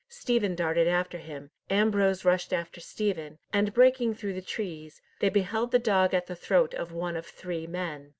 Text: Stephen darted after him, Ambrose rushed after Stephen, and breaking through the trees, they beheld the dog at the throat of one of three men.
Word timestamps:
Stephen 0.09 0.55
darted 0.55 0.87
after 0.87 1.19
him, 1.19 1.51
Ambrose 1.69 2.25
rushed 2.25 2.51
after 2.51 2.81
Stephen, 2.81 3.37
and 3.53 3.71
breaking 3.71 4.15
through 4.15 4.33
the 4.33 4.41
trees, 4.41 4.99
they 5.19 5.29
beheld 5.29 5.69
the 5.71 5.77
dog 5.77 6.11
at 6.11 6.25
the 6.25 6.35
throat 6.35 6.73
of 6.73 6.91
one 6.91 7.15
of 7.15 7.27
three 7.27 7.67
men. 7.67 8.09